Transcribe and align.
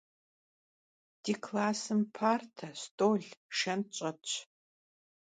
Di 1.23 1.33
klassım 1.43 2.01
parte, 2.15 2.67
st'ol, 2.81 3.21
şşent 3.55 3.87
ş'etş. 3.97 4.31